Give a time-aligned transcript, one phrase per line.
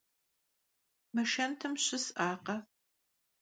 [1.13, 2.57] Mı şşentım şıs'akhe?